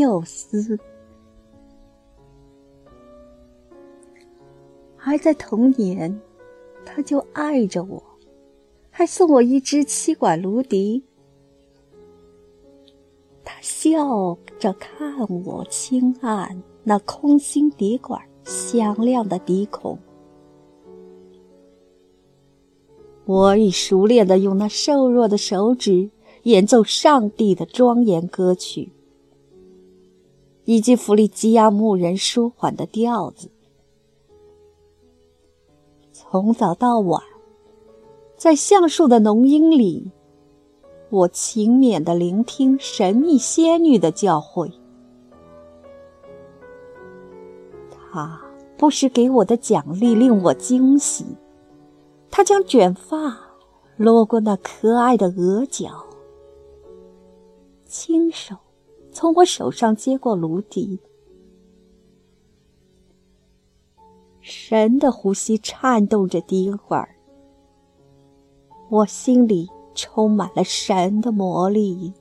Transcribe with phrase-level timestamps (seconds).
[0.00, 0.78] 缪斯。
[4.96, 6.18] 还在童年，
[6.86, 8.02] 他就爱着我，
[8.90, 11.04] 还送我一支七管芦笛。
[13.44, 19.98] 他笑着看我轻按那空心笛管响亮的笛孔，
[23.26, 26.10] 我已熟练地用那瘦弱的手指
[26.44, 28.92] 演奏上帝的庄严歌曲，
[30.70, 33.50] 以及弗里吉亚牧人舒缓的调子。
[36.12, 37.20] 从早到晚，
[38.36, 40.12] 在橡树的浓荫里，
[41.08, 44.70] 我勤勉地聆听神秘仙女的教诲。
[47.90, 48.40] 她
[48.78, 51.26] 不时给我的奖励令我惊喜。
[52.30, 53.36] 她将卷发
[53.96, 56.06] 落过那可爱的额角，
[57.86, 58.54] 亲手
[59.12, 60.98] 从我手上接过芦笛。
[64.40, 67.06] 神的呼吸颤动着笛管，
[68.90, 72.12] 我心里充满了神的魔力。